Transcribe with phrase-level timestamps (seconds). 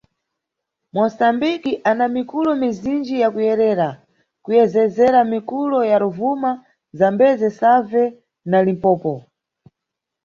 [0.95, 3.89] Moçambique ana mikulo mizinji ya kuyerera,
[4.43, 6.51] kuyezezera mikulo ya Rovuma,
[6.99, 8.03] Zambeze, Save
[8.49, 9.13] na Limpompo.